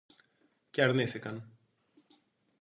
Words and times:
Και 0.69 0.83
αρνήθηκαν. 0.83 1.49